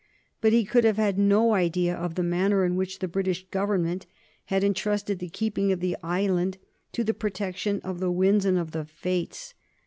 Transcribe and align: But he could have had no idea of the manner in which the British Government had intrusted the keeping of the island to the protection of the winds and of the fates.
But 0.41 0.51
he 0.51 0.65
could 0.65 0.83
have 0.83 0.97
had 0.97 1.19
no 1.19 1.53
idea 1.53 1.95
of 1.95 2.15
the 2.15 2.23
manner 2.23 2.65
in 2.65 2.75
which 2.75 2.97
the 2.97 3.07
British 3.07 3.45
Government 3.51 4.07
had 4.45 4.63
intrusted 4.63 5.19
the 5.19 5.29
keeping 5.29 5.71
of 5.71 5.79
the 5.79 5.95
island 6.01 6.57
to 6.93 7.03
the 7.03 7.13
protection 7.13 7.79
of 7.83 7.99
the 7.99 8.09
winds 8.09 8.43
and 8.43 8.57
of 8.57 8.71
the 8.71 8.85
fates. 8.85 9.53